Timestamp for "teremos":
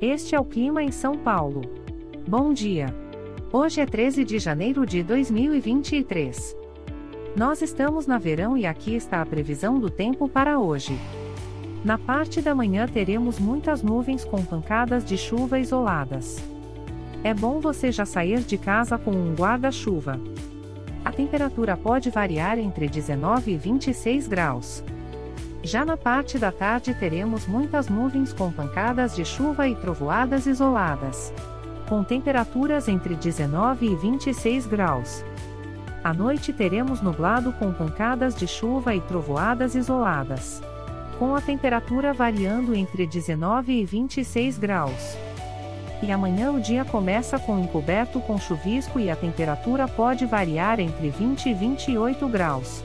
12.86-13.38, 26.94-27.44, 36.52-37.02